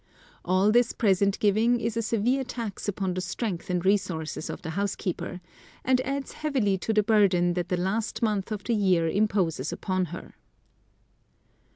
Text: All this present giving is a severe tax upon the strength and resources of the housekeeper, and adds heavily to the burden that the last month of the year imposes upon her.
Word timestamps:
All 0.43 0.71
this 0.71 0.93
present 0.93 1.37
giving 1.37 1.79
is 1.79 1.95
a 1.95 2.01
severe 2.01 2.43
tax 2.43 2.87
upon 2.87 3.13
the 3.13 3.21
strength 3.21 3.69
and 3.69 3.85
resources 3.85 4.49
of 4.49 4.63
the 4.63 4.71
housekeeper, 4.71 5.41
and 5.85 6.01
adds 6.01 6.31
heavily 6.31 6.75
to 6.79 6.91
the 6.91 7.03
burden 7.03 7.53
that 7.53 7.69
the 7.69 7.77
last 7.77 8.23
month 8.23 8.51
of 8.51 8.63
the 8.63 8.73
year 8.73 9.07
imposes 9.07 9.71
upon 9.71 10.05
her. 10.05 10.33